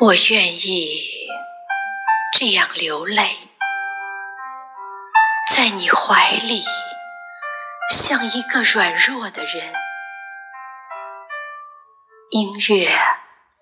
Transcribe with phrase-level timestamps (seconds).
[0.00, 1.28] 我愿意
[2.32, 3.36] 这样流泪，
[5.52, 6.62] 在你怀里，
[7.90, 9.74] 像一个软弱的人。
[12.30, 12.96] 音乐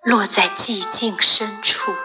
[0.03, 1.97] 落在寂静深处，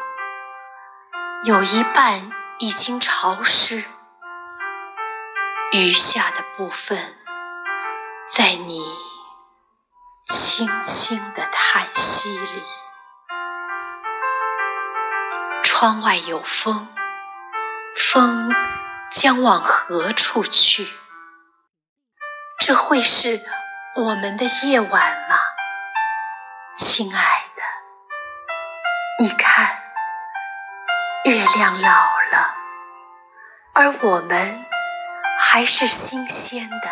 [1.44, 3.84] 有一半已经潮湿，
[5.74, 6.98] 余下的部分，
[8.34, 8.82] 在你
[10.24, 12.64] 轻轻的叹息里。
[15.82, 16.88] 窗外有风，
[17.96, 18.54] 风
[19.10, 20.88] 将往何处去？
[22.60, 23.42] 这会是
[23.96, 24.92] 我们的夜晚
[25.28, 25.36] 吗，
[26.78, 27.20] 亲爱
[27.56, 27.64] 的？
[29.24, 29.76] 你看，
[31.24, 32.56] 月亮老了，
[33.74, 34.64] 而我们
[35.40, 36.92] 还是新鲜的。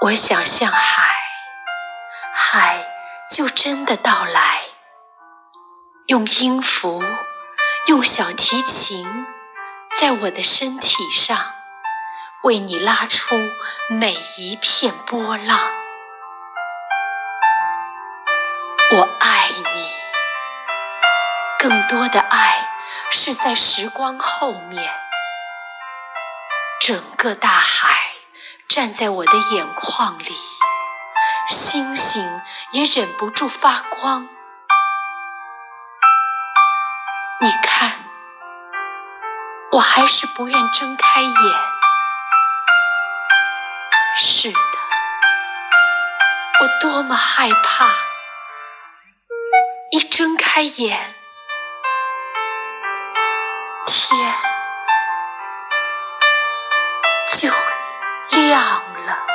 [0.00, 1.14] 我想向海，
[2.32, 2.86] 海
[3.30, 4.61] 就真的到来。
[6.06, 7.00] 用音符，
[7.86, 9.24] 用小提琴，
[10.00, 11.38] 在我的身体上，
[12.42, 13.36] 为你拉出
[13.88, 15.60] 每一片波浪。
[18.96, 19.90] 我爱你，
[21.60, 22.68] 更多的爱
[23.10, 24.92] 是在时光后面。
[26.80, 27.96] 整个大海
[28.68, 30.34] 站在我的眼眶里，
[31.46, 32.40] 星星
[32.72, 34.28] 也忍不住发光。
[39.72, 41.32] 我还是不愿睁开眼。
[44.18, 44.58] 是的，
[46.60, 47.88] 我多么害怕，
[49.90, 51.14] 一睁开眼，
[53.86, 54.34] 天
[57.38, 57.50] 就
[58.28, 58.60] 亮
[59.06, 59.26] 了。